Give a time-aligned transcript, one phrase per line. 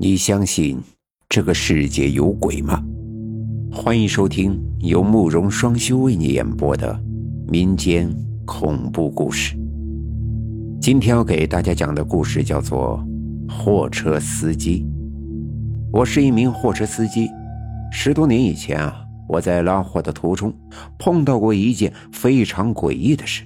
[0.00, 0.80] 你相信
[1.28, 2.80] 这个世界有鬼吗？
[3.72, 6.96] 欢迎收听由慕容双修为你演播的
[7.48, 8.08] 民间
[8.44, 9.56] 恐怖故事。
[10.80, 13.04] 今天要给大家讲的故事叫做
[13.52, 14.84] 《货车司机》。
[15.90, 17.28] 我是一名货车司机，
[17.90, 20.54] 十多年以前啊，我在拉货的途中
[20.96, 23.42] 碰到过一件非常诡异的事。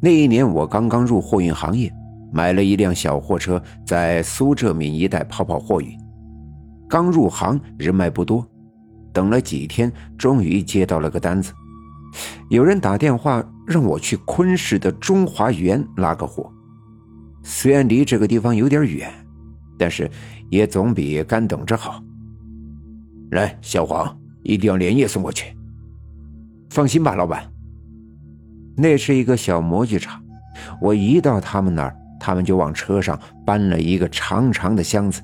[0.00, 1.92] 那一年我刚刚入货运行业。
[2.34, 5.88] 买了一辆小货车，在苏浙闽一带跑跑货运。
[6.88, 8.44] 刚入行，人脉不多，
[9.12, 11.52] 等了几天，终于接到了个单子。
[12.50, 16.52] 有人打电话让我去昆市的中华园拉个货。
[17.44, 19.08] 虽然离这个地方有点远，
[19.78, 20.10] 但是
[20.50, 22.02] 也总比干等着好。
[23.30, 24.12] 来，小黄，
[24.42, 25.56] 一定要连夜送过去。
[26.70, 27.48] 放心吧，老板。
[28.76, 30.20] 那是一个小模具厂，
[30.80, 31.96] 我一到他们那儿。
[32.24, 35.20] 他们就往车上搬了一个长长的箱子，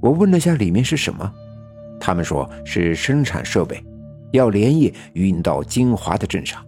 [0.00, 1.30] 我问了下里面是什么，
[2.00, 3.84] 他们说是生产设备，
[4.32, 6.58] 要连夜运到金华的镇上。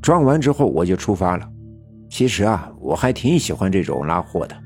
[0.00, 1.48] 装完之后我就出发了。
[2.08, 4.56] 其实啊，我还挺喜欢这种拉货的，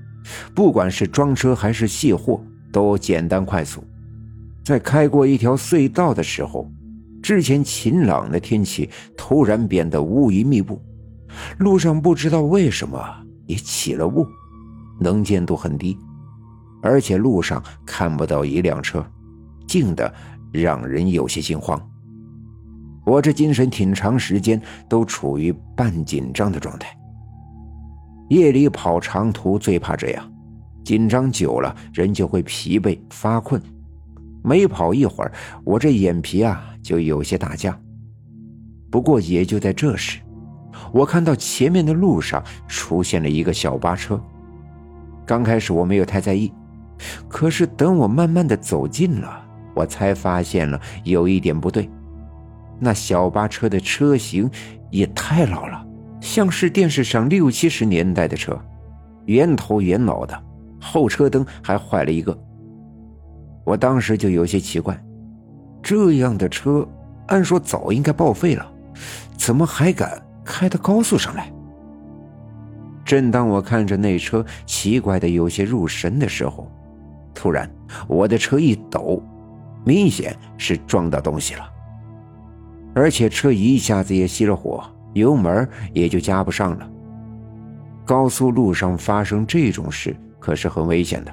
[0.55, 3.83] 不管是装车还是卸货，都简单快速。
[4.63, 6.71] 在开过一条隧道的时候，
[7.23, 10.79] 之前晴朗的天气突然变得乌云密布，
[11.57, 13.03] 路上不知道为什么。
[13.53, 14.27] 也起了雾，
[14.99, 15.99] 能见度很低，
[16.83, 19.05] 而且路上看不到一辆车，
[19.67, 20.13] 静的
[20.51, 21.79] 让人有些心慌。
[23.05, 26.97] 我这精神挺长时间都处于半紧张的状态。
[28.31, 30.33] 夜里跑长途最怕这样，
[30.83, 33.61] 紧张久了人就会疲惫发困。
[34.43, 37.79] 没跑一会儿，我这眼皮啊就有些打架。
[38.91, 40.21] 不过也就在这时。
[40.93, 44.21] 我看到前面的路上出现了一个小巴车，
[45.25, 46.53] 刚开始我没有太在意，
[47.29, 49.43] 可是等我慢慢的走近了，
[49.75, 51.89] 我才发现了有一点不对。
[52.79, 54.51] 那小巴车的车型
[54.91, 55.87] 也太老了，
[56.21, 58.59] 像是电视上六七十年代的车，
[59.27, 60.39] 圆头圆脑的，
[60.81, 62.37] 后车灯还坏了一个。
[63.65, 65.01] 我当时就有些奇怪，
[65.81, 66.87] 这样的车
[67.29, 68.71] 按说早应该报废了，
[69.39, 70.21] 怎么还敢？
[70.53, 71.51] 开到高速上来。
[73.07, 76.71] 正当我看着那车奇怪的有些入神的时候，
[77.33, 77.69] 突然
[78.07, 79.23] 我的车一抖，
[79.83, 81.65] 明显是撞到东西了，
[82.95, 86.89] 而且车一下子也熄了火，油门也就加不上了。
[88.05, 91.33] 高速路上发生这种事可是很危险的，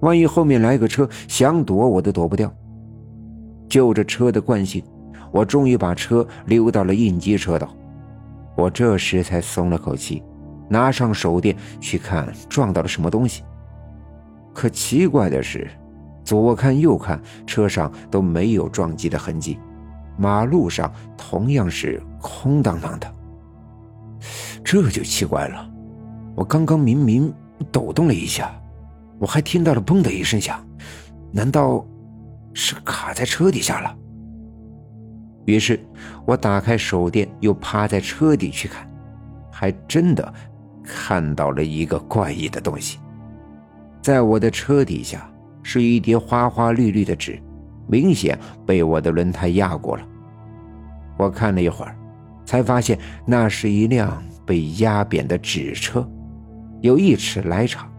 [0.00, 2.52] 万一后面来个车想躲我都躲不掉。
[3.68, 4.82] 就着车的惯性，
[5.30, 7.72] 我终于把车溜到了应急车道。
[8.60, 10.22] 我这时才松了口气，
[10.68, 13.42] 拿上手电去看撞到了什么东西。
[14.52, 15.66] 可奇怪的是，
[16.22, 19.58] 左看右看，车上都没有撞击的痕迹，
[20.18, 23.14] 马路上同样是空荡荡的。
[24.62, 25.66] 这就奇怪了，
[26.36, 27.32] 我刚刚明明
[27.72, 28.52] 抖动了一下，
[29.18, 30.62] 我还听到了“嘣”的一声响，
[31.32, 31.82] 难道
[32.52, 33.96] 是卡在车底下了？
[35.46, 35.80] 于是，
[36.26, 38.88] 我打开手电，又趴在车底去看，
[39.50, 40.32] 还真的
[40.84, 42.98] 看到了一个怪异的东西。
[44.02, 45.30] 在我的车底下
[45.62, 47.40] 是一叠花花绿绿的纸，
[47.88, 50.02] 明显被我的轮胎压过了。
[51.18, 51.96] 我看了一会儿，
[52.44, 56.08] 才发现那是一辆被压扁的纸车，
[56.80, 57.90] 有一尺来长。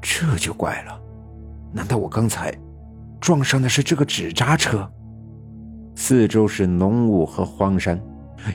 [0.00, 1.00] 这就怪了，
[1.72, 2.52] 难道我刚才
[3.20, 4.90] 撞上的是这个纸扎车？
[5.94, 8.00] 四周是浓雾和荒山，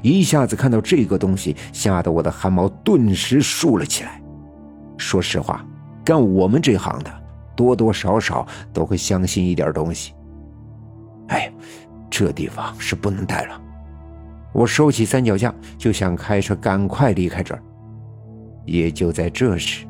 [0.01, 4.21] 一下子看到这个东西，吓得我的汗毛顿时竖了起来。
[4.97, 5.65] 说实话，
[6.03, 7.11] 干我们这行的，
[7.55, 10.13] 多多少少都会相信一点东西。
[11.27, 11.51] 哎，
[12.09, 13.61] 这地方是不能待了。
[14.53, 17.61] 我收起三脚架，就想开车赶快离开这儿。
[18.65, 19.85] 也就在这时，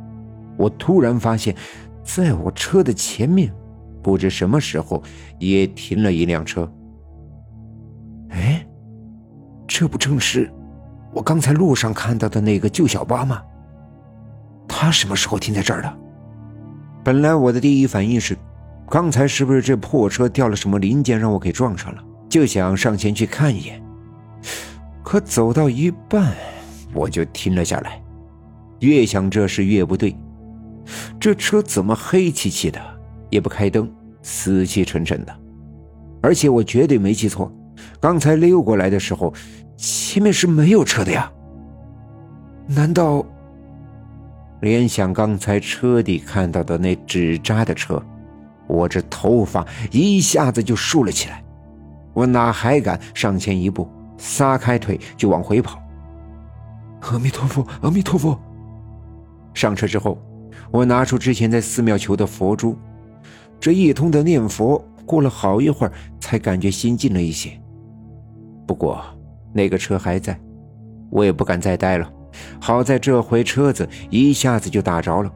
[0.58, 1.56] 我突然发现，
[2.04, 3.52] 在我车的前面，
[4.04, 5.02] 不知什么时候
[5.40, 6.70] 也停了一辆车。
[8.30, 8.66] 哎，
[9.68, 10.52] 这不正是
[11.14, 13.42] 我刚才路上看到的那个旧小巴吗？
[14.68, 15.98] 他什么时候停在这儿的？
[17.04, 18.38] 本来我的第一反应是，
[18.90, 22.04] 刚才是不是这破车掉了什么零件让我给撞上了？
[22.30, 23.82] 就想上前去看一眼。
[25.04, 26.36] 可走到一半，
[26.94, 28.02] 我就停了下来。
[28.82, 30.16] 越想这事越不对，
[31.20, 32.80] 这车怎么黑漆漆的，
[33.30, 33.90] 也不开灯，
[34.22, 35.34] 死气沉沉的，
[36.22, 37.52] 而且我绝对没记错。
[38.00, 39.34] 刚才溜过来的时候，
[39.76, 41.32] 前面是没有车的呀？
[42.68, 43.26] 难道
[44.62, 48.04] 联想刚才车底看到的那纸扎的车，
[48.68, 51.44] 我这头发一下子就竖了起来。
[52.14, 53.88] 我哪还敢上前一步，
[54.18, 55.80] 撒开腿就往回跑。
[57.02, 58.38] 阿弥陀佛，阿弥陀佛！
[59.54, 60.20] 上车之后，
[60.72, 62.76] 我拿出之前在寺庙求的佛珠，
[63.60, 67.52] 这一通的念佛，过了好一会儿，才感觉心静了一些。
[68.68, 69.02] 不过
[69.54, 70.40] 那个车还在，
[71.10, 72.08] 我也不敢再待了。
[72.60, 75.32] 好在这回车子一下子就打着了，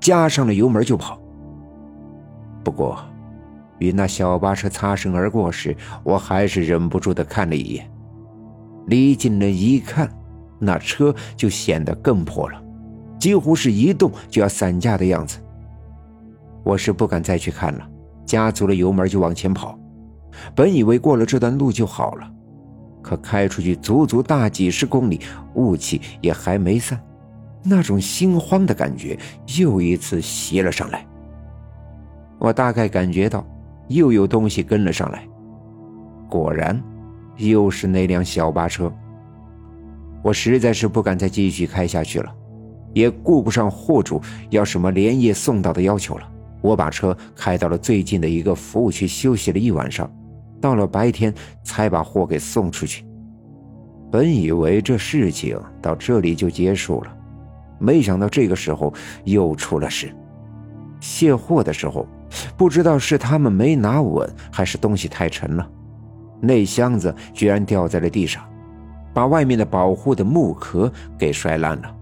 [0.00, 1.18] 加上了油门就跑。
[2.62, 2.98] 不过，
[3.78, 7.90] 与那小巴车擦身而过时，我还是忍不住的看了一眼。
[8.86, 10.08] 离近了一看，
[10.58, 12.62] 那车就显得更破了，
[13.18, 15.38] 几乎是一动就要散架的样子。
[16.62, 17.88] 我是不敢再去看了，
[18.26, 19.78] 加足了油门就往前跑。
[20.54, 22.30] 本以为过了这段路就好了。
[23.04, 25.20] 可开出去足足大几十公里，
[25.52, 26.98] 雾气也还没散，
[27.62, 29.16] 那种心慌的感觉
[29.58, 31.06] 又一次袭了上来。
[32.38, 33.46] 我大概感觉到
[33.88, 35.28] 又有东西跟了上来，
[36.28, 36.82] 果然，
[37.36, 38.90] 又是那辆小巴车。
[40.22, 42.34] 我实在是不敢再继续开下去了，
[42.94, 46.26] 也顾不上货主要什么连夜送到的要求了。
[46.62, 50.10] 我把车开到了最近的一个服务区休息了一晚上。
[50.60, 53.04] 到了白天才把货给送出去。
[54.10, 57.16] 本以为这事情到这里就结束了，
[57.78, 58.92] 没想到这个时候
[59.24, 60.14] 又出了事。
[61.00, 62.06] 卸货的时候，
[62.56, 65.68] 不知道是他们没拿稳，还是东西太沉了，
[66.40, 68.42] 那箱子居然掉在了地上，
[69.12, 71.94] 把外面的保护的木壳给摔烂了。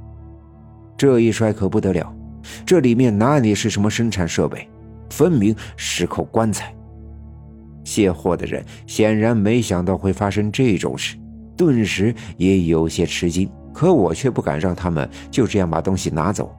[0.97, 2.15] 这一摔可不得了，
[2.65, 4.69] 这里面哪里是什么生产设备，
[5.11, 6.73] 分明是口棺材。
[7.93, 11.19] 卸货的人显然没想到会发生这种事，
[11.59, 13.47] 顿时也有些吃惊。
[13.71, 16.51] 可我却不敢让他们就这样把东西拿走，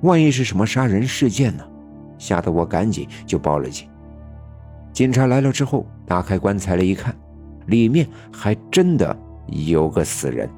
[0.00, 1.64] 万一是什么杀人事件呢？
[2.16, 3.86] 吓得我赶紧就报了警。
[4.94, 7.14] 警察来了之后，打开棺材了一看，
[7.66, 9.14] 里面还真的
[9.48, 10.48] 有个死人。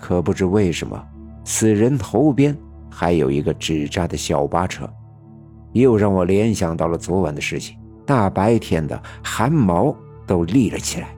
[0.00, 0.98] 可不知为什么，
[1.44, 2.56] 死人头边
[2.90, 4.90] 还有一个纸扎的小巴车，
[5.72, 7.76] 又让我联想到了昨晚的事情。
[8.10, 9.96] 大白天的，汗毛
[10.26, 11.14] 都立了起来。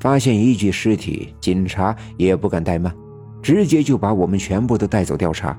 [0.00, 2.90] 发现一具尸体，警察也不敢怠慢，
[3.42, 5.54] 直接就把我们全部都带走调查。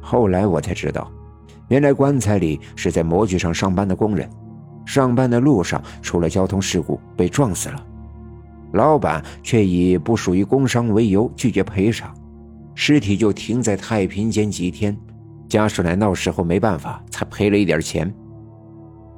[0.00, 1.08] 后来我才知道，
[1.68, 4.28] 原来棺材里是在模具厂上班的工人，
[4.84, 7.86] 上班的路上出了交通事故被撞死了，
[8.72, 12.12] 老板却以不属于工伤为由拒绝赔偿，
[12.74, 14.98] 尸体就停在太平间几天，
[15.48, 18.12] 家属来闹事后没办法，才赔了一点钱。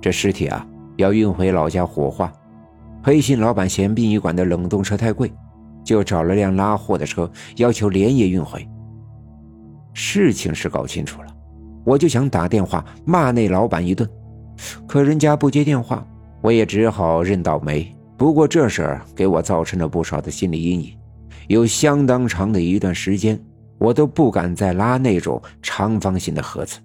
[0.01, 0.67] 这尸体啊，
[0.97, 2.33] 要运回老家火化。
[3.03, 5.33] 黑心老板嫌殡仪馆的冷冻车太贵，
[5.85, 8.67] 就找了辆拉货的车，要求连夜运回。
[9.95, 11.29] 事情是搞清楚了，
[11.85, 14.09] 我就想打电话骂那老板一顿，
[14.87, 16.07] 可人家不接电话，
[16.41, 17.97] 我也只好认倒霉。
[18.17, 20.99] 不过这事儿给我造成了不少的心理阴影，
[21.47, 23.41] 有相当长的一段时间，
[23.79, 26.79] 我都不敢再拉那种长方形的盒子。